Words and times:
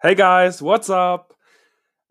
Hey 0.00 0.14
guys, 0.14 0.62
what's 0.62 0.88
up? 0.88 1.34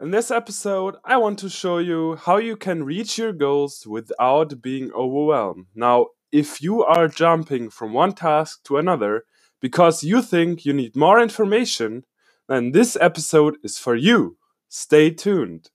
In 0.01 0.11
this 0.11 0.29
episode, 0.29 0.97
I 1.05 1.15
want 1.15 1.39
to 1.39 1.49
show 1.49 1.77
you 1.77 2.17
how 2.17 2.35
you 2.35 2.57
can 2.57 2.83
reach 2.83 3.17
your 3.17 3.31
goals 3.31 3.87
without 3.87 4.61
being 4.61 4.91
overwhelmed. 4.91 5.67
Now, 5.73 6.07
if 6.29 6.61
you 6.61 6.83
are 6.83 7.07
jumping 7.07 7.69
from 7.69 7.93
one 7.93 8.11
task 8.11 8.61
to 8.65 8.75
another 8.75 9.23
because 9.61 10.03
you 10.03 10.21
think 10.21 10.65
you 10.65 10.73
need 10.73 10.97
more 10.97 11.17
information, 11.21 12.03
then 12.49 12.73
this 12.73 12.97
episode 12.99 13.55
is 13.63 13.77
for 13.77 13.95
you. 13.95 14.35
Stay 14.67 15.09
tuned. 15.09 15.69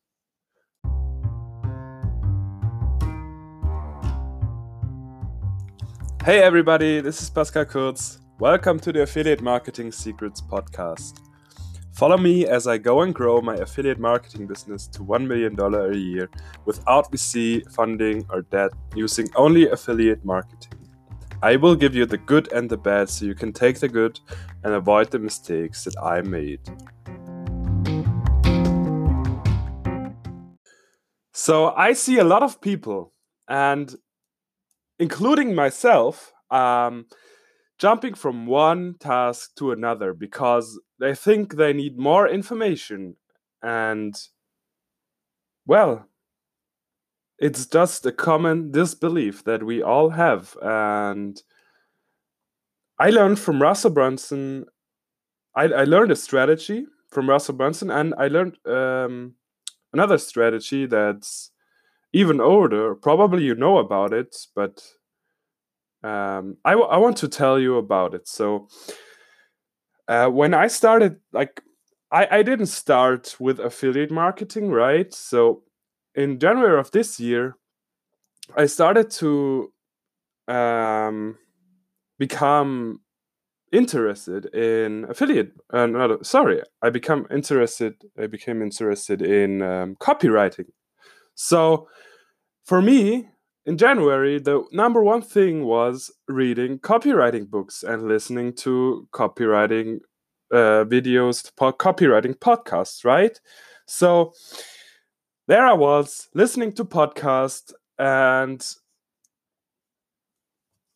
Hey 6.27 6.43
everybody, 6.43 7.01
this 7.01 7.23
is 7.23 7.31
Pascal 7.31 7.65
Kurz. 7.65 8.19
Welcome 8.39 8.79
to 8.81 8.93
the 8.93 9.01
Affiliate 9.01 9.41
Marketing 9.41 9.91
Secrets 9.91 10.43
podcast. 10.43 11.32
Follow 11.93 12.17
me 12.17 12.47
as 12.47 12.67
I 12.67 12.79
go 12.79 13.03
and 13.03 13.15
grow 13.15 13.43
my 13.43 13.55
affiliate 13.57 13.99
marketing 13.99 14.47
business 14.47 14.87
to 14.89 15.01
$1 15.01 15.27
million 15.27 15.55
a 15.61 15.95
year 15.95 16.31
without 16.65 17.13
VC 17.13 17.71
funding 17.71 18.27
or 18.31 18.43
debt 18.43 18.71
using 18.97 19.29
only 19.37 19.69
affiliate 19.69 20.25
marketing. 20.25 20.73
I 21.43 21.57
will 21.57 21.77
give 21.77 21.95
you 21.95 22.07
the 22.07 22.17
good 22.17 22.51
and 22.51 22.71
the 22.71 22.79
bad 22.79 23.11
so 23.11 23.27
you 23.27 23.35
can 23.35 23.53
take 23.53 23.79
the 23.79 23.89
good 23.89 24.19
and 24.65 24.73
avoid 24.73 25.11
the 25.11 25.19
mistakes 25.19 25.85
that 25.85 25.95
I 26.03 26.23
made. 26.23 26.61
So 31.35 31.73
I 31.75 31.93
see 31.93 32.19
a 32.19 32.25
lot 32.25 32.43
of 32.43 32.61
people, 32.63 33.13
and 33.49 33.95
including 34.99 35.55
myself, 35.55 36.33
um, 36.51 37.05
jumping 37.79 38.15
from 38.15 38.47
one 38.47 38.95
task 39.01 39.57
to 39.57 39.73
another 39.73 40.15
because 40.15 40.81
they 41.03 41.17
think 41.17 41.57
they 41.57 41.73
need 41.73 41.99
more 41.99 42.29
information. 42.29 43.17
And, 43.61 44.15
well, 45.67 46.07
it's 47.39 47.67
just 47.67 48.07
a 48.07 48.13
common 48.13 48.71
disbelief 48.71 49.43
that 49.43 49.65
we 49.65 49.83
all 49.83 50.11
have. 50.11 50.57
And 50.63 51.43
I 53.01 53.11
learned 53.11 53.41
from 53.41 53.61
Russell 53.61 53.91
Brunson, 53.91 54.67
I, 55.57 55.65
I 55.65 55.85
learned 55.85 56.13
a 56.13 56.17
strategy 56.17 56.87
from 57.11 57.29
Russell 57.29 57.57
Brunson, 57.57 57.91
and 57.91 58.15
I 58.17 58.29
learned 58.29 58.59
um, 58.65 59.35
another 59.93 60.19
strategy 60.19 60.87
that's 60.87 61.51
even 62.13 62.41
older. 62.41 62.95
Probably 62.95 63.43
you 63.43 63.57
know 63.57 63.79
about 63.79 64.13
it, 64.13 64.37
but 64.55 64.87
um, 66.05 66.59
I, 66.65 66.77
want 66.77 67.17
to 67.19 67.29
tell 67.29 67.59
you 67.59 67.77
about 67.77 68.15
it. 68.15 68.29
So, 68.29 68.69
uh, 70.13 70.29
when 70.29 70.53
I 70.53 70.67
started, 70.67 71.17
like, 71.33 71.63
I, 72.11 72.29
I 72.39 72.43
didn't 72.43 72.67
start 72.67 73.37
with 73.41 73.59
affiliate 73.59 74.11
marketing, 74.11 74.71
right? 74.71 75.13
So, 75.15 75.63
in 76.15 76.39
January 76.39 76.79
of 76.79 76.91
this 76.91 77.19
year, 77.19 77.57
I 78.55 78.67
started 78.67 79.09
to 79.23 79.73
um, 80.49 81.39
become 82.19 83.01
interested 83.73 84.55
in 84.55 85.07
affiliate. 85.09 85.53
Uh, 85.73 85.87
no, 85.87 86.19
sorry, 86.21 86.61
I 86.83 86.91
become 86.91 87.27
interested. 87.31 87.95
I 88.19 88.27
became 88.27 88.61
interested 88.61 89.23
in 89.23 89.63
um, 89.63 89.97
copywriting. 89.97 90.67
So, 91.35 91.89
for 92.67 92.83
me, 92.83 93.31
in 93.65 93.79
January, 93.79 94.39
the 94.39 94.65
number 94.73 95.03
one 95.03 95.23
thing 95.23 95.65
was 95.65 96.11
reading 96.27 96.79
copywriting 96.79 97.49
books 97.49 97.83
and 97.83 98.09
listening 98.09 98.55
to 98.55 99.09
copywriting 99.13 100.01
uh, 100.53 100.85
videos, 100.85 101.51
po- 101.57 101.73
copywriting 101.73 102.35
podcasts, 102.35 103.05
right? 103.05 103.41
So 103.87 104.33
there 105.47 105.65
I 105.65 105.75
was 105.75 106.29
listening 106.35 106.73
to 106.73 106.85
podcasts 106.85 107.73
and 107.99 108.65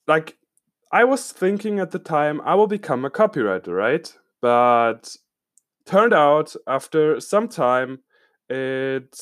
like 0.09 0.37
I 0.93 1.05
was 1.05 1.31
thinking 1.33 1.79
at 1.79 1.91
the 1.91 1.99
time 1.99 2.41
I 2.43 2.55
will 2.55 2.67
become 2.67 3.05
a 3.05 3.11
copywriter, 3.11 3.69
right? 3.69 4.13
But 4.41 5.17
turned 5.85 6.15
out 6.15 6.55
after 6.67 7.21
some 7.21 7.49
time 7.49 8.01
it 8.49 9.17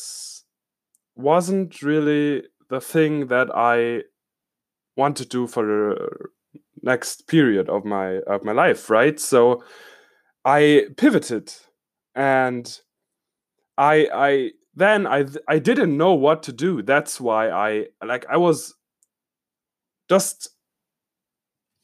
wasn't 1.16 1.82
really 1.82 2.44
the 2.74 2.80
thing 2.80 3.28
that 3.28 3.48
I 3.54 4.02
want 4.96 5.16
to 5.18 5.24
do 5.24 5.46
for 5.46 5.64
the 5.64 6.08
next 6.82 7.26
period 7.28 7.68
of 7.68 7.84
my 7.84 8.18
of 8.26 8.44
my 8.44 8.52
life, 8.52 8.90
right? 8.90 9.18
So 9.18 9.62
I 10.44 10.86
pivoted 10.96 11.54
and 12.14 12.80
I 13.78 14.08
I 14.12 14.50
then 14.74 15.06
I 15.06 15.26
I 15.48 15.58
didn't 15.58 15.96
know 15.96 16.14
what 16.14 16.42
to 16.44 16.52
do. 16.52 16.82
That's 16.82 17.20
why 17.20 17.50
I 17.50 17.86
like 18.04 18.26
I 18.28 18.36
was 18.36 18.74
just 20.08 20.50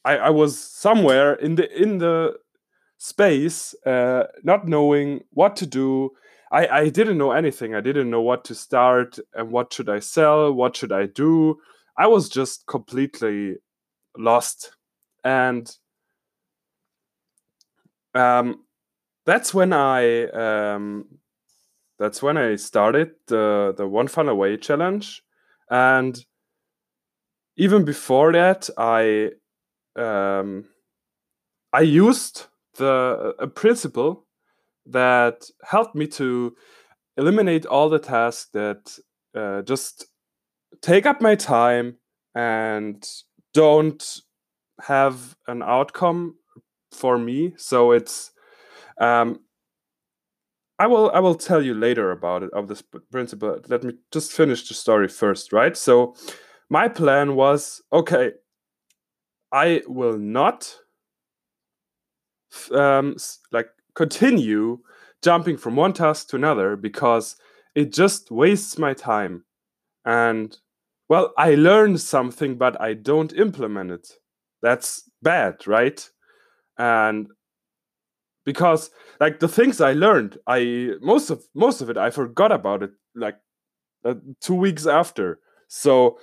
I 0.03 0.17
I 0.17 0.29
was 0.29 0.59
somewhere 0.59 1.33
in 1.35 1.55
the 1.55 1.67
in 1.81 1.99
the 1.99 2.37
space 2.97 3.73
uh 3.85 4.23
not 4.43 4.67
knowing 4.67 5.21
what 5.31 5.55
to 5.55 5.65
do 5.65 6.11
I, 6.51 6.67
I 6.67 6.89
didn't 6.89 7.17
know 7.17 7.31
anything. 7.31 7.73
I 7.75 7.81
didn't 7.81 8.09
know 8.09 8.21
what 8.21 8.43
to 8.45 8.55
start 8.55 9.17
and 9.33 9.51
what 9.51 9.71
should 9.71 9.89
I 9.89 9.99
sell, 9.99 10.51
what 10.51 10.75
should 10.75 10.91
I 10.91 11.05
do. 11.05 11.59
I 11.97 12.07
was 12.07 12.27
just 12.27 12.67
completely 12.67 13.55
lost. 14.17 14.75
And 15.23 15.73
um, 18.13 18.65
that's 19.25 19.53
when 19.53 19.71
I 19.71 20.25
um, 20.25 21.05
that's 21.97 22.21
when 22.21 22.37
I 22.37 22.55
started 22.55 23.11
the 23.27 23.73
the 23.77 23.87
one 23.87 24.07
funnel 24.07 24.33
away 24.33 24.57
challenge. 24.57 25.23
And 25.69 26.19
even 27.55 27.85
before 27.85 28.33
that, 28.33 28.69
I 28.77 29.31
um, 29.95 30.65
I 31.71 31.81
used 31.81 32.47
the 32.75 33.35
a 33.39 33.47
principle 33.47 34.25
that 34.85 35.43
helped 35.63 35.95
me 35.95 36.07
to 36.07 36.55
eliminate 37.17 37.65
all 37.65 37.89
the 37.89 37.99
tasks 37.99 38.49
that 38.53 38.97
uh, 39.35 39.61
just 39.61 40.07
take 40.81 41.05
up 41.05 41.21
my 41.21 41.35
time 41.35 41.97
and 42.35 43.05
don't 43.53 44.21
have 44.81 45.35
an 45.47 45.61
outcome 45.61 46.35
for 46.91 47.17
me. 47.17 47.53
So 47.57 47.91
it's 47.91 48.31
um, 48.99 49.39
I 50.79 50.87
will 50.87 51.11
I 51.13 51.19
will 51.19 51.35
tell 51.35 51.61
you 51.61 51.73
later 51.73 52.11
about 52.11 52.43
it 52.43 52.51
of 52.53 52.67
this 52.67 52.81
principle. 53.11 53.59
Let 53.67 53.83
me 53.83 53.93
just 54.11 54.31
finish 54.31 54.67
the 54.67 54.73
story 54.73 55.07
first, 55.07 55.53
right? 55.53 55.77
So 55.77 56.15
my 56.69 56.87
plan 56.87 57.35
was 57.35 57.81
okay. 57.93 58.31
I 59.51 59.81
will 59.85 60.17
not 60.17 60.75
um, 62.71 63.15
like 63.51 63.67
continue 63.95 64.79
jumping 65.21 65.57
from 65.57 65.75
one 65.75 65.93
task 65.93 66.29
to 66.29 66.35
another 66.35 66.75
because 66.75 67.35
it 67.75 67.93
just 67.93 68.31
wastes 68.31 68.77
my 68.77 68.93
time. 68.93 69.43
And 70.05 70.57
well, 71.09 71.33
I 71.37 71.55
learned 71.55 71.99
something, 71.99 72.57
but 72.57 72.79
I 72.81 72.93
don't 72.93 73.33
implement 73.33 73.91
it. 73.91 74.07
That's 74.61 75.09
bad, 75.21 75.67
right? 75.67 76.09
And 76.77 77.27
because 78.45 78.89
like 79.19 79.39
the 79.39 79.47
things 79.47 79.81
I 79.81 79.93
learned, 79.93 80.37
I 80.47 80.91
most 81.01 81.29
of 81.29 81.43
most 81.53 81.81
of 81.81 81.89
it 81.89 81.97
I 81.97 82.09
forgot 82.09 82.51
about 82.51 82.83
it 82.83 82.91
like 83.15 83.37
uh, 84.03 84.15
two 84.39 84.55
weeks 84.55 84.87
after. 84.87 85.39
So 85.67 86.17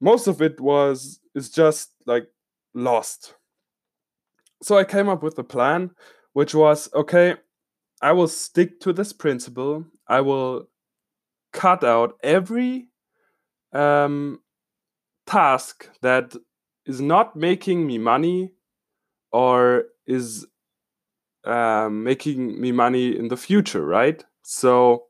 most 0.00 0.26
of 0.26 0.40
it 0.42 0.60
was 0.60 1.20
is 1.34 1.50
just 1.50 1.90
like 2.06 2.26
lost. 2.74 3.34
So 4.62 4.78
I 4.78 4.84
came 4.84 5.08
up 5.08 5.22
with 5.22 5.38
a 5.38 5.44
plan 5.44 5.90
which 6.32 6.54
was 6.54 6.88
okay, 6.94 7.36
I 8.00 8.12
will 8.12 8.28
stick 8.28 8.80
to 8.80 8.92
this 8.92 9.12
principle. 9.12 9.86
I 10.08 10.20
will 10.20 10.68
cut 11.52 11.84
out 11.84 12.16
every 12.22 12.88
um, 13.72 14.40
task 15.26 15.88
that 16.00 16.34
is 16.86 17.00
not 17.00 17.36
making 17.36 17.86
me 17.86 17.98
money 17.98 18.52
or 19.30 19.84
is 20.06 20.46
um, 21.44 22.04
making 22.04 22.60
me 22.60 22.72
money 22.72 23.16
in 23.16 23.28
the 23.28 23.36
future, 23.36 23.84
right? 23.84 24.24
So, 24.42 25.04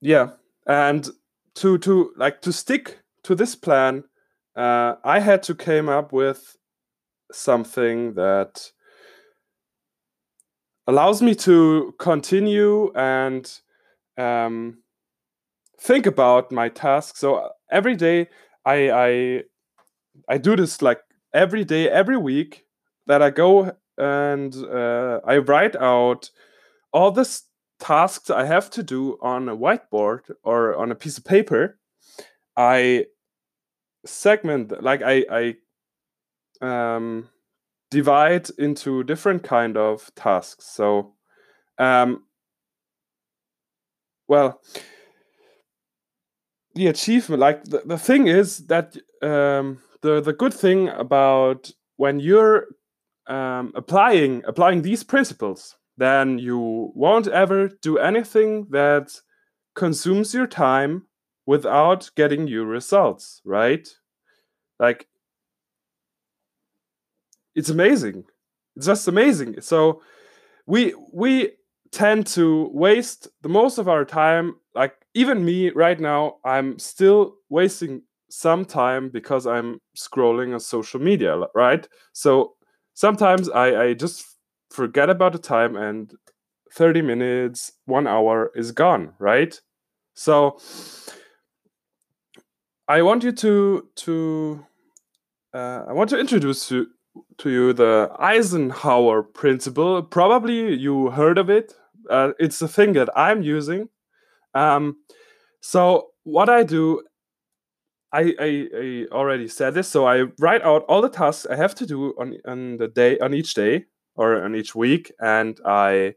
yeah, 0.00 0.30
and 0.66 1.08
to 1.56 1.78
to 1.78 2.12
like 2.16 2.40
to 2.42 2.52
stick 2.52 2.98
to 3.24 3.34
this 3.34 3.54
plan, 3.54 4.04
uh, 4.56 4.96
I 5.04 5.20
had 5.20 5.42
to 5.44 5.54
came 5.54 5.88
up 5.88 6.12
with 6.12 6.56
something 7.32 8.14
that 8.14 8.70
allows 10.86 11.22
me 11.22 11.34
to 11.34 11.94
continue 11.98 12.92
and 12.94 13.60
um, 14.18 14.78
think 15.80 16.06
about 16.06 16.52
my 16.52 16.68
tasks. 16.68 17.20
So 17.20 17.36
uh, 17.36 17.48
every 17.70 17.96
day 17.96 18.28
I, 18.64 18.90
I 18.90 19.42
I 20.28 20.38
do 20.38 20.56
this 20.56 20.82
like 20.82 21.00
every 21.32 21.64
day, 21.64 21.88
every 21.88 22.16
week 22.16 22.66
that 23.06 23.22
I 23.22 23.30
go 23.30 23.72
and 23.98 24.54
uh, 24.54 25.20
I 25.24 25.38
write 25.38 25.76
out 25.76 26.30
all 26.92 27.10
the 27.10 27.28
tasks 27.78 28.30
I 28.30 28.44
have 28.44 28.70
to 28.70 28.82
do 28.82 29.18
on 29.20 29.48
a 29.48 29.56
whiteboard 29.56 30.30
or 30.42 30.76
on 30.76 30.90
a 30.90 30.94
piece 30.94 31.18
of 31.18 31.24
paper. 31.24 31.78
I 32.56 33.06
segment 34.04 34.82
like 34.82 35.02
I 35.02 35.24
I 35.30 35.54
um, 36.62 37.28
divide 37.90 38.48
into 38.58 39.04
different 39.04 39.42
kind 39.42 39.76
of 39.76 40.10
tasks. 40.14 40.66
So, 40.66 41.14
um, 41.78 42.24
well, 44.28 44.60
the 46.74 46.86
achievement 46.86 47.40
like 47.40 47.64
the, 47.64 47.82
the 47.84 47.98
thing 47.98 48.28
is 48.28 48.66
that 48.66 48.96
um, 49.22 49.78
the 50.00 50.20
the 50.20 50.32
good 50.32 50.54
thing 50.54 50.88
about 50.88 51.70
when 51.96 52.20
you're 52.20 52.66
um, 53.26 53.72
applying 53.74 54.42
applying 54.46 54.82
these 54.82 55.04
principles 55.04 55.76
then 55.98 56.38
you 56.38 56.90
won't 56.94 57.28
ever 57.28 57.68
do 57.82 57.98
anything 57.98 58.66
that 58.70 59.12
consumes 59.74 60.32
your 60.34 60.46
time 60.46 61.06
without 61.46 62.10
getting 62.16 62.46
you 62.48 62.64
results 62.64 63.40
right 63.44 63.88
like 64.80 65.06
it's 67.54 67.70
amazing. 67.70 68.24
It's 68.76 68.86
just 68.86 69.08
amazing. 69.08 69.60
So 69.60 70.02
we 70.66 70.94
we 71.12 71.52
tend 71.90 72.26
to 72.26 72.70
waste 72.72 73.28
the 73.42 73.48
most 73.48 73.78
of 73.78 73.88
our 73.88 74.04
time 74.04 74.54
like 74.74 74.94
even 75.14 75.44
me 75.44 75.70
right 75.70 76.00
now 76.00 76.36
i'm 76.44 76.78
still 76.78 77.34
wasting 77.50 78.02
some 78.30 78.64
time 78.64 79.10
because 79.10 79.46
i'm 79.46 79.78
scrolling 79.96 80.54
on 80.54 80.60
social 80.60 80.98
media 80.98 81.36
right? 81.54 81.86
So 82.14 82.54
sometimes 82.94 83.50
i 83.50 83.82
i 83.84 83.94
just 83.94 84.24
forget 84.70 85.10
about 85.10 85.32
the 85.32 85.38
time 85.38 85.76
and 85.76 86.14
30 86.72 87.02
minutes 87.02 87.72
one 87.84 88.06
hour 88.06 88.50
is 88.54 88.72
gone 88.72 89.12
right? 89.18 89.60
So 90.14 90.58
i 92.88 93.02
want 93.02 93.22
you 93.22 93.32
to 93.32 93.88
to 93.96 94.66
uh, 95.54 95.84
i 95.88 95.92
want 95.92 96.10
to 96.10 96.18
introduce 96.18 96.70
you 96.70 96.86
to 97.38 97.50
you 97.50 97.72
the 97.72 98.10
eisenhower 98.18 99.22
principle 99.22 100.02
probably 100.02 100.74
you 100.74 101.10
heard 101.10 101.38
of 101.38 101.50
it 101.50 101.74
uh, 102.10 102.32
it's 102.38 102.60
a 102.62 102.68
thing 102.68 102.92
that 102.92 103.08
i'm 103.16 103.42
using 103.42 103.88
um, 104.54 104.96
so 105.60 106.08
what 106.24 106.48
I 106.48 106.62
do, 106.64 107.02
I, 108.12 108.34
I, 108.38 108.68
I 108.76 109.06
already 109.12 109.48
said 109.48 109.74
this. 109.74 109.88
So 109.88 110.06
I 110.06 110.24
write 110.38 110.62
out 110.62 110.84
all 110.88 111.00
the 111.00 111.08
tasks 111.08 111.46
I 111.46 111.56
have 111.56 111.74
to 111.76 111.86
do 111.86 112.14
on 112.18 112.36
on 112.46 112.76
the 112.76 112.88
day 112.88 113.18
on 113.18 113.32
each 113.32 113.54
day 113.54 113.86
or 114.16 114.42
on 114.44 114.54
each 114.54 114.74
week, 114.74 115.12
and 115.20 115.58
I 115.64 116.14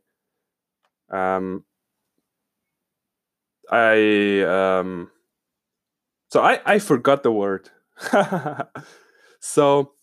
um 1.09 1.63
I 3.71 4.41
um 4.41 5.11
so 6.31 6.41
I 6.41 6.59
I 6.65 6.79
forgot 6.79 7.23
the 7.23 7.31
word. 7.31 7.69
so 9.39 9.93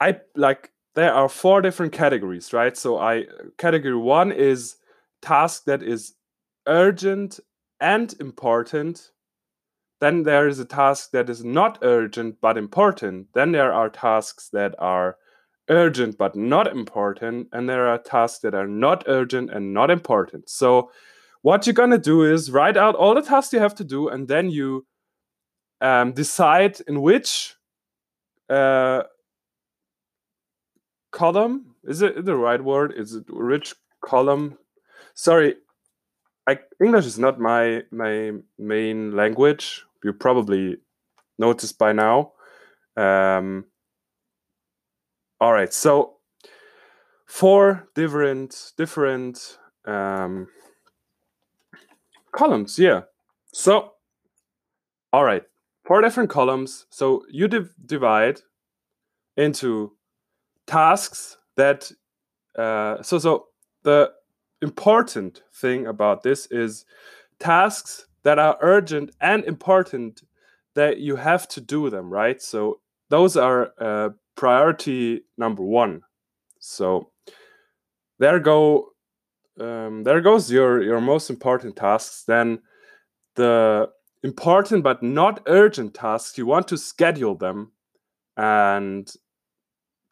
I 0.00 0.20
like 0.36 0.70
there 0.94 1.12
are 1.12 1.28
four 1.28 1.62
different 1.62 1.92
categories, 1.92 2.52
right? 2.52 2.76
So 2.76 2.98
I 2.98 3.24
category 3.56 3.96
one 3.96 4.32
is 4.32 4.76
task 5.22 5.64
that 5.64 5.82
is 5.82 6.14
urgent 6.66 7.40
and 7.80 8.14
important. 8.20 9.10
Then 10.00 10.22
there 10.22 10.46
is 10.46 10.58
a 10.58 10.64
task 10.64 11.10
that 11.12 11.28
is 11.28 11.44
not 11.44 11.78
urgent 11.82 12.36
but 12.40 12.56
important. 12.56 13.28
Then 13.34 13.52
there 13.52 13.72
are 13.72 13.88
tasks 13.88 14.48
that 14.52 14.74
are 14.78 15.16
urgent 15.68 16.16
but 16.18 16.36
not 16.36 16.68
important. 16.68 17.48
And 17.52 17.68
there 17.68 17.88
are 17.88 17.98
tasks 17.98 18.40
that 18.40 18.54
are 18.54 18.68
not 18.68 19.04
urgent 19.06 19.50
and 19.50 19.74
not 19.74 19.90
important. 19.90 20.48
So, 20.48 20.90
what 21.42 21.66
you're 21.66 21.88
to 21.90 21.98
do 21.98 22.24
is 22.24 22.50
write 22.50 22.76
out 22.76 22.96
all 22.96 23.14
the 23.14 23.22
tasks 23.22 23.52
you 23.52 23.60
have 23.60 23.74
to 23.76 23.84
do, 23.84 24.08
and 24.08 24.26
then 24.26 24.50
you 24.50 24.86
um, 25.80 26.10
decide 26.12 26.80
in 26.88 27.00
which 27.00 27.54
uh, 28.50 29.04
column 31.10 31.74
is 31.84 32.02
it 32.02 32.24
the 32.24 32.36
right 32.36 32.62
word? 32.62 32.92
Is 32.96 33.14
it 33.14 33.24
rich 33.28 33.74
column? 34.00 34.58
Sorry, 35.14 35.56
I, 36.46 36.58
English 36.82 37.06
is 37.06 37.18
not 37.18 37.40
my 37.40 37.82
my 37.90 38.32
main 38.58 39.16
language. 39.16 39.84
You 40.04 40.12
probably 40.12 40.78
noticed 41.38 41.78
by 41.78 41.92
now. 41.92 42.32
Um, 42.96 43.64
all 45.40 45.52
right, 45.52 45.72
so 45.72 46.16
four 47.26 47.88
different 47.94 48.72
different 48.76 49.58
um, 49.86 50.48
columns. 52.32 52.78
Yeah. 52.78 53.02
So, 53.52 53.92
all 55.12 55.24
right, 55.24 55.42
four 55.84 56.00
different 56.00 56.30
columns. 56.30 56.86
So 56.90 57.24
you 57.30 57.48
div- 57.48 57.74
divide 57.84 58.40
into 59.36 59.97
tasks 60.68 61.36
that. 61.56 61.90
Uh, 62.56 63.02
so 63.02 63.18
so 63.18 63.46
the 63.82 64.12
important 64.62 65.42
thing 65.54 65.86
about 65.86 66.22
this 66.22 66.46
is 66.46 66.84
tasks 67.38 68.06
that 68.24 68.38
are 68.38 68.58
urgent 68.60 69.10
and 69.20 69.44
important 69.44 70.22
that 70.74 70.98
you 70.98 71.16
have 71.16 71.48
to 71.48 71.60
do 71.60 71.88
them 71.90 72.10
right 72.10 72.42
so 72.42 72.80
those 73.08 73.36
are 73.36 73.72
uh, 73.80 74.10
priority 74.36 75.22
number 75.36 75.62
one 75.62 76.02
so 76.58 77.10
there 78.18 78.40
go 78.40 78.88
um, 79.60 80.02
there 80.02 80.20
goes 80.20 80.50
your 80.50 80.82
your 80.82 81.00
most 81.00 81.30
important 81.30 81.76
tasks 81.76 82.24
then 82.26 82.60
the 83.36 83.88
important 84.24 84.82
but 84.82 85.02
not 85.02 85.40
urgent 85.46 85.94
tasks 85.94 86.36
you 86.36 86.46
want 86.46 86.66
to 86.68 86.76
schedule 86.76 87.36
them 87.36 87.72
and 88.36 89.14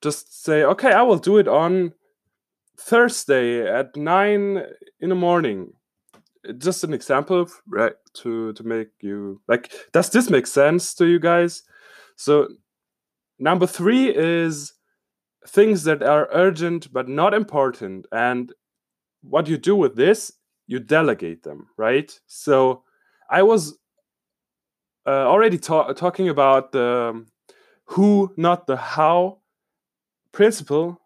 just 0.09 0.45
say 0.45 0.59
okay 0.73 0.93
i 0.93 1.03
will 1.03 1.23
do 1.31 1.39
it 1.43 1.49
on 1.49 1.93
Thursday 2.79 3.67
at 3.67 3.97
nine 3.97 4.63
in 5.01 5.09
the 5.09 5.15
morning. 5.15 5.73
Just 6.59 6.85
an 6.85 6.95
example, 6.95 7.49
right? 7.67 7.95
To 8.23 8.53
to 8.53 8.63
make 8.63 8.89
you 9.01 9.41
like, 9.49 9.73
does 9.93 10.11
this 10.11 10.31
make 10.31 10.47
sense 10.47 10.95
to 10.95 11.07
you 11.07 11.19
guys? 11.19 11.63
So, 12.17 12.49
number 13.39 13.67
three 13.67 14.15
is 14.15 14.73
things 15.49 15.85
that 15.85 16.03
are 16.03 16.29
urgent 16.33 16.93
but 16.93 17.09
not 17.09 17.35
important, 17.35 18.07
and 18.13 18.53
what 19.23 19.49
you 19.49 19.59
do 19.59 19.75
with 19.75 19.97
this, 19.97 20.33
you 20.67 20.79
delegate 20.79 21.43
them, 21.43 21.67
right? 21.77 22.19
So, 22.27 22.85
I 23.29 23.43
was 23.43 23.77
uh, 25.05 25.27
already 25.27 25.59
ta- 25.59 25.93
talking 25.95 26.29
about 26.29 26.71
the 26.71 27.27
who, 27.87 28.33
not 28.37 28.67
the 28.67 28.77
how 28.77 29.39
principle 30.37 31.01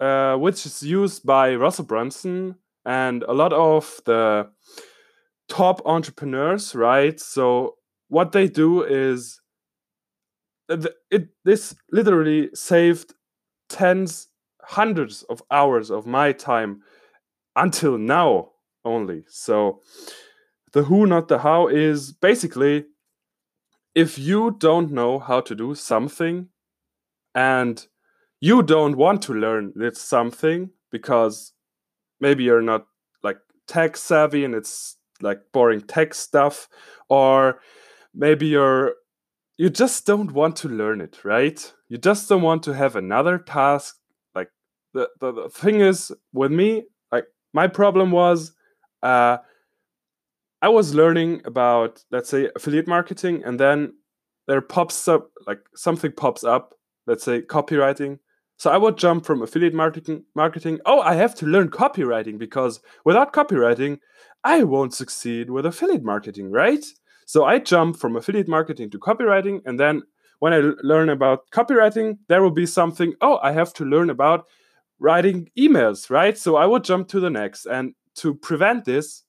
uh, 0.00 0.36
which 0.36 0.66
is 0.66 0.82
used 0.82 1.24
by 1.24 1.54
Russell 1.54 1.84
Brunson 1.84 2.56
and 2.84 3.22
a 3.22 3.32
lot 3.32 3.52
of 3.52 4.00
the 4.04 4.50
top 5.48 5.80
entrepreneurs, 5.86 6.74
right? 6.74 7.20
So 7.20 7.76
what 8.08 8.32
they 8.32 8.48
do 8.48 8.82
is 8.82 9.40
it 10.68 11.28
this 11.44 11.76
literally 11.92 12.50
saved 12.52 13.14
tens, 13.68 14.26
hundreds 14.60 15.22
of 15.30 15.40
hours 15.52 15.92
of 15.92 16.04
my 16.04 16.32
time 16.32 16.82
until 17.54 17.96
now 17.96 18.50
only. 18.84 19.24
So 19.28 19.82
the 20.72 20.82
who, 20.82 21.06
not 21.06 21.28
the 21.28 21.38
how, 21.38 21.68
is 21.68 22.10
basically 22.10 22.86
if 23.94 24.18
you 24.18 24.56
don't 24.58 24.90
know 24.90 25.20
how 25.20 25.40
to 25.42 25.54
do 25.54 25.76
something 25.76 26.48
and 27.32 27.86
you 28.40 28.62
don't 28.62 28.96
want 28.96 29.22
to 29.22 29.32
learn 29.34 29.72
this 29.74 30.00
something 30.00 30.70
because 30.90 31.52
maybe 32.20 32.44
you're 32.44 32.62
not 32.62 32.86
like 33.22 33.38
tech 33.66 33.96
savvy 33.96 34.44
and 34.44 34.54
it's 34.54 34.96
like 35.20 35.40
boring 35.52 35.80
tech 35.80 36.14
stuff 36.14 36.68
or 37.08 37.60
maybe 38.14 38.46
you're 38.46 38.94
you 39.58 39.70
just 39.70 40.06
don't 40.06 40.32
want 40.32 40.54
to 40.56 40.68
learn 40.68 41.00
it 41.00 41.24
right? 41.24 41.72
You 41.88 41.98
just 41.98 42.28
don't 42.28 42.42
want 42.42 42.62
to 42.64 42.74
have 42.74 42.94
another 42.94 43.38
task. 43.38 43.96
Like 44.34 44.50
the, 44.92 45.08
the, 45.20 45.32
the 45.32 45.48
thing 45.48 45.80
is 45.80 46.12
with 46.32 46.52
me 46.52 46.84
like 47.10 47.24
my 47.52 47.66
problem 47.66 48.10
was 48.10 48.52
uh 49.02 49.36
i 50.62 50.68
was 50.68 50.94
learning 50.94 51.42
about 51.44 52.02
let's 52.10 52.30
say 52.30 52.48
affiliate 52.56 52.88
marketing 52.88 53.42
and 53.44 53.60
then 53.60 53.92
there 54.48 54.62
pops 54.62 55.06
up 55.06 55.30
like 55.46 55.60
something 55.74 56.10
pops 56.12 56.44
up 56.44 56.74
let's 57.06 57.22
say 57.24 57.42
copywriting 57.42 58.18
so 58.56 58.70
I 58.70 58.76
would 58.76 58.96
jump 58.96 59.26
from 59.26 59.42
affiliate 59.42 59.74
marketing 59.74 60.24
marketing. 60.34 60.80
Oh, 60.86 61.00
I 61.00 61.14
have 61.14 61.34
to 61.36 61.46
learn 61.46 61.68
copywriting 61.68 62.38
because 62.38 62.80
without 63.04 63.32
copywriting, 63.32 63.98
I 64.44 64.62
won't 64.62 64.94
succeed 64.94 65.50
with 65.50 65.66
affiliate 65.66 66.04
marketing, 66.04 66.50
right? 66.50 66.84
So 67.26 67.44
I 67.44 67.58
jump 67.58 67.96
from 67.96 68.16
affiliate 68.16 68.48
marketing 68.48 68.90
to 68.90 68.98
copywriting 68.98 69.60
and 69.66 69.78
then 69.78 70.02
when 70.38 70.52
I 70.52 70.72
learn 70.82 71.08
about 71.08 71.50
copywriting, 71.50 72.18
there 72.28 72.42
will 72.42 72.50
be 72.50 72.66
something, 72.66 73.14
oh, 73.20 73.38
I 73.42 73.52
have 73.52 73.72
to 73.74 73.84
learn 73.84 74.10
about 74.10 74.46
writing 74.98 75.50
emails, 75.58 76.10
right? 76.10 76.36
So 76.36 76.56
I 76.56 76.66
would 76.66 76.84
jump 76.84 77.08
to 77.08 77.20
the 77.20 77.30
next. 77.30 77.66
And 77.66 77.94
to 78.16 78.34
prevent 78.34 78.84
this, 78.84 79.22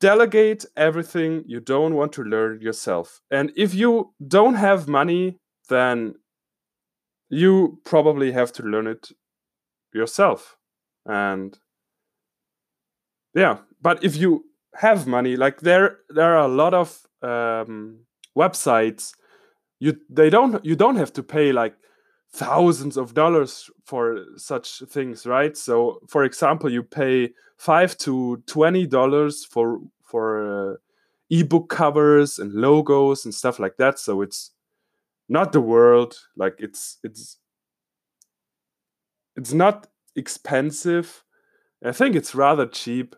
delegate 0.00 0.64
everything 0.76 1.44
you 1.46 1.60
don't 1.60 1.94
want 1.94 2.12
to 2.12 2.22
learn 2.22 2.60
yourself. 2.60 3.22
And 3.30 3.52
if 3.56 3.74
you 3.74 4.12
don't 4.26 4.54
have 4.54 4.88
money, 4.88 5.38
then 5.68 6.14
you 7.28 7.80
probably 7.84 8.32
have 8.32 8.52
to 8.52 8.62
learn 8.62 8.86
it 8.86 9.10
yourself. 9.92 10.56
And 11.06 11.58
yeah, 13.34 13.58
but 13.82 14.02
if 14.04 14.16
you 14.16 14.44
have 14.74 15.06
money, 15.06 15.36
like 15.36 15.60
there 15.60 15.98
there 16.10 16.36
are 16.36 16.44
a 16.44 16.48
lot 16.48 16.74
of 16.74 17.00
um, 17.22 18.00
websites 18.36 19.12
you 19.84 19.98
they 20.08 20.30
don't 20.30 20.64
you 20.64 20.76
don't 20.76 20.96
have 20.96 21.12
to 21.12 21.22
pay 21.22 21.52
like 21.52 21.74
thousands 22.32 22.96
of 22.96 23.14
dollars 23.14 23.70
for 23.84 24.24
such 24.36 24.80
things 24.88 25.26
right 25.26 25.56
so 25.56 26.00
for 26.08 26.24
example 26.24 26.70
you 26.70 26.82
pay 26.82 27.30
5 27.58 27.96
to 27.98 28.42
20 28.46 28.86
dollars 28.86 29.44
for 29.44 29.80
for 30.02 30.72
uh, 30.72 30.74
ebook 31.30 31.68
covers 31.68 32.38
and 32.38 32.52
logos 32.54 33.24
and 33.24 33.34
stuff 33.34 33.58
like 33.58 33.76
that 33.76 33.98
so 33.98 34.22
it's 34.22 34.50
not 35.28 35.52
the 35.52 35.60
world 35.60 36.16
like 36.36 36.54
it's 36.58 36.98
it's 37.02 37.38
it's 39.36 39.52
not 39.52 39.88
expensive. 40.16 41.24
I 41.84 41.92
think 41.92 42.14
it's 42.14 42.34
rather 42.34 42.66
cheap. 42.66 43.16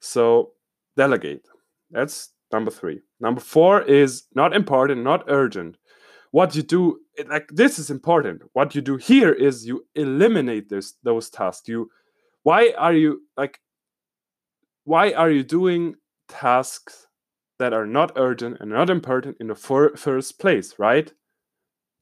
So 0.00 0.52
delegate. 0.96 1.46
That's 1.90 2.30
number 2.52 2.70
3 2.70 3.00
number 3.20 3.40
4 3.40 3.82
is 3.82 4.24
not 4.34 4.54
important 4.54 5.02
not 5.02 5.24
urgent. 5.28 5.76
What 6.30 6.54
you 6.54 6.62
do 6.62 7.00
like 7.28 7.48
this 7.48 7.78
is 7.78 7.90
important. 7.90 8.42
What 8.52 8.74
you 8.74 8.80
do 8.80 8.96
here 8.96 9.32
is 9.32 9.66
you 9.66 9.86
eliminate 9.94 10.68
this 10.68 10.94
those 11.02 11.30
tasks. 11.30 11.68
You 11.68 11.90
why 12.42 12.72
are 12.78 12.92
you 12.92 13.22
like 13.36 13.60
why 14.84 15.12
are 15.12 15.30
you 15.30 15.42
doing 15.42 15.96
tasks 16.28 17.06
that 17.58 17.72
are 17.72 17.86
not 17.86 18.12
urgent 18.16 18.58
and 18.60 18.70
not 18.70 18.90
important 18.90 19.36
in 19.40 19.48
the 19.48 19.54
fir- 19.54 19.96
first 19.96 20.38
place 20.38 20.74
right 20.78 21.12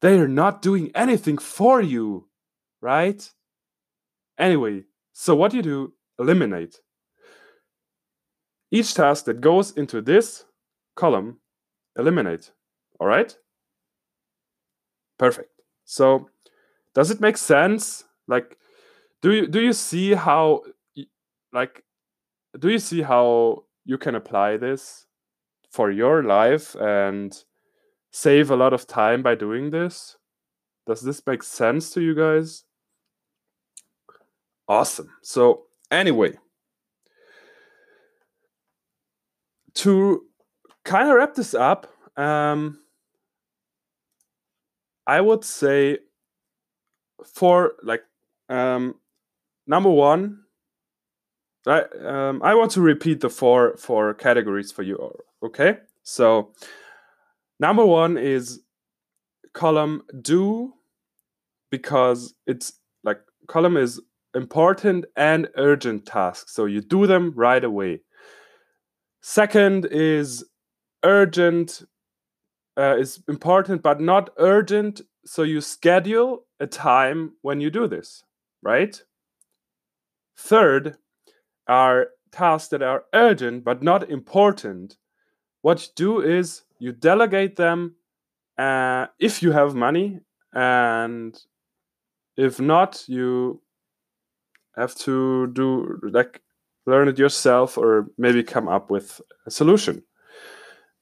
they 0.03 0.19
are 0.19 0.29
not 0.29 0.62
doing 0.62 0.91
anything 0.95 1.38
for 1.38 1.81
you 1.81 2.29
right 2.81 3.33
anyway 4.38 4.83
so 5.12 5.35
what 5.35 5.50
do 5.50 5.57
you 5.57 5.62
do 5.62 5.93
eliminate 6.19 6.81
each 8.71 8.95
task 8.95 9.25
that 9.25 9.41
goes 9.41 9.73
into 9.73 10.00
this 10.00 10.45
column 10.95 11.38
eliminate 11.97 12.53
all 13.00 13.07
right 13.07 13.37
Perfect. 15.19 15.50
So, 15.85 16.29
does 16.95 17.11
it 17.11 17.21
make 17.21 17.37
sense? 17.37 18.05
Like, 18.29 18.59
do 19.23 19.33
you 19.33 19.47
do 19.47 19.61
you 19.61 19.73
see 19.73 20.15
how, 20.15 20.62
like, 21.53 21.85
do 22.59 22.69
you 22.69 22.79
see 22.79 23.03
how 23.03 23.65
you 23.85 23.99
can 23.99 24.15
apply 24.15 24.57
this 24.57 25.07
for 25.71 25.91
your 25.91 26.23
life 26.23 26.75
and 26.76 27.45
save 28.16 28.50
a 28.50 28.56
lot 28.56 28.73
of 28.73 28.87
time 28.87 29.23
by 29.23 29.35
doing 29.35 29.70
this? 29.70 30.16
Does 30.87 31.02
this 31.02 31.20
make 31.26 31.42
sense 31.42 31.90
to 31.90 32.00
you 32.00 32.14
guys? 32.14 32.64
Awesome. 34.66 35.11
So, 35.23 35.64
anyway, 35.90 36.38
to 39.75 40.25
kind 40.82 41.11
of 41.11 41.16
wrap 41.16 41.35
this 41.35 41.52
up, 41.52 41.92
um, 42.16 42.78
I 45.06 45.20
would 45.20 45.44
say 45.44 45.99
for 47.23 47.75
like 47.82 48.02
um, 48.49 48.94
number 49.66 49.90
one, 49.90 50.40
I 51.66 51.82
um, 52.02 52.40
I 52.42 52.54
want 52.54 52.70
to 52.73 52.80
repeat 52.80 53.20
the 53.20 53.28
four 53.28 53.76
four 53.76 54.14
categories 54.14 54.73
for 54.73 54.82
you. 54.82 54.96
All, 54.96 55.20
okay, 55.42 55.80
so 56.02 56.52
number 57.59 57.85
one 57.85 58.19
is 58.19 58.61
column 59.53 60.03
do 60.21 60.75
because 61.71 62.35
it's 62.47 62.73
like 63.05 63.21
column 63.49 63.77
is 63.77 64.01
important 64.35 65.07
and 65.17 65.49
urgent 65.57 66.07
tasks, 66.07 66.53
so 66.53 66.67
you 66.67 66.81
do 66.81 67.07
them 67.07 67.33
right 67.35 67.65
away. 67.65 68.01
Second 69.23 69.87
is 69.91 70.45
urgent 71.03 71.83
uh, 72.79 72.97
is 72.99 73.23
important 73.29 73.83
but 73.83 74.01
not 74.01 74.31
urgent. 74.39 75.01
So 75.25 75.43
you 75.43 75.61
schedule 75.61 76.45
a 76.61 76.67
time 76.67 77.33
when 77.43 77.61
you 77.61 77.71
do 77.71 77.89
this, 77.89 78.23
right? 78.63 79.01
Third 80.37 80.97
are 81.67 82.09
tasks 82.31 82.69
that 82.69 82.83
are 82.83 83.05
urgent 83.15 83.65
but 83.65 83.83
not 83.83 84.09
important. 84.11 84.97
What 85.66 85.82
you 85.82 85.88
do 85.96 86.20
is 86.20 86.62
you 86.78 86.92
delegate 86.92 87.56
them 87.56 87.96
uh, 88.56 89.06
if 89.18 89.42
you 89.42 89.50
have 89.50 89.75
money, 89.75 90.20
and 90.52 91.37
if 92.37 92.61
not, 92.61 93.02
you 93.08 93.61
have 94.76 94.94
to 95.06 95.49
do 95.49 95.99
like 96.04 96.40
learn 96.87 97.08
it 97.08 97.18
yourself 97.18 97.76
or 97.76 98.06
maybe 98.16 98.44
come 98.44 98.68
up 98.68 98.92
with 98.92 99.20
a 99.44 99.50
solution. 99.50 100.04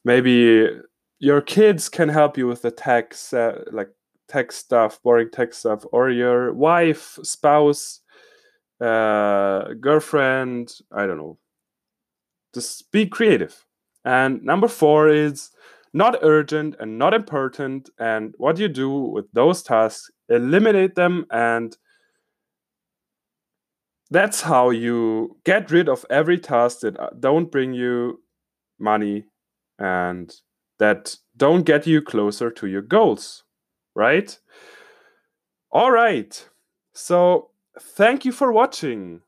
Maybe 0.02 0.71
your 1.18 1.42
kids 1.42 1.90
can 1.90 2.09
help 2.09 2.38
you 2.38 2.47
with 2.47 2.62
the 2.62 2.71
tech, 2.71 3.14
uh, 3.35 3.56
like 3.71 3.90
tech 4.28 4.50
stuff, 4.50 4.99
boring 5.02 5.28
tech 5.28 5.52
stuff, 5.52 5.85
or 5.92 6.09
your 6.09 6.54
wife, 6.54 7.18
spouse, 7.23 8.00
uh, 8.80 9.75
girlfriend. 9.78 10.73
I 10.90 11.06
don't 11.06 11.18
know. 11.18 11.37
Just 12.54 12.90
be 12.92 13.04
creative. 13.04 13.66
And 14.05 14.43
number 14.43 14.69
four 14.69 15.09
is 15.09 15.51
not 15.93 16.19
urgent 16.23 16.77
and 16.81 16.99
not 16.99 17.15
important. 17.15 17.91
And 17.99 18.35
what 18.39 18.59
you 18.59 18.69
do 18.69 18.91
with 18.91 19.27
those 19.33 19.63
tasks, 19.63 20.11
eliminate 20.29 20.95
them. 20.95 21.27
And 21.31 21.77
that's 24.11 24.43
how 24.43 24.71
you 24.71 25.37
get 25.45 25.71
rid 25.71 25.89
of 25.89 26.05
every 26.11 26.39
task 26.39 26.81
that 26.81 26.99
uh, 26.99 27.11
don't 27.19 27.51
bring 27.51 27.73
you 27.73 28.21
money 28.79 29.25
and 29.79 30.33
that 30.79 31.17
don't 31.37 31.65
get 31.65 31.87
you 31.87 32.03
closer 32.03 32.51
to 32.51 32.67
your 32.67 32.83
goals, 32.83 33.45
right? 33.95 34.39
All 35.71 35.91
right. 35.91 36.49
So, 36.95 37.51
thank 37.79 38.25
you 38.25 38.33
for 38.33 38.53
watching. 38.53 39.23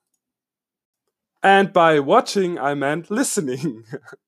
And 1.43 1.73
by 1.73 2.01
watching, 2.01 2.59
I 2.59 2.75
meant 2.75 3.11
listening. 3.11 3.85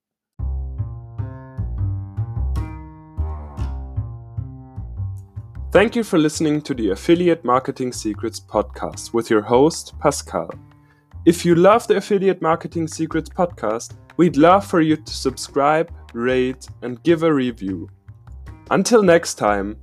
Thank 5.71 5.95
you 5.95 6.03
for 6.03 6.19
listening 6.19 6.63
to 6.63 6.73
the 6.73 6.93
Affiliate 6.93 7.45
Marketing 7.45 7.93
Secrets 7.93 8.41
podcast 8.41 9.13
with 9.13 9.29
your 9.29 9.43
host, 9.43 9.93
Pascal. 10.01 10.49
If 11.27 11.45
you 11.45 11.55
love 11.57 11.87
the 11.87 11.99
Affiliate 11.99 12.41
Marketing 12.41 12.89
Secrets 12.89 13.29
podcast, 13.29 13.93
we'd 14.17 14.39
love 14.39 14.65
for 14.65 14.81
you 14.81 14.97
to 14.97 15.13
subscribe, 15.13 15.93
rate, 16.15 16.67
and 16.81 17.03
give 17.03 17.23
a 17.23 17.31
review. 17.31 17.87
Until 18.71 19.03
next 19.03 19.35
time, 19.35 19.77